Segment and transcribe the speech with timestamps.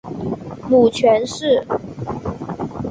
[0.67, 1.63] 母权氏。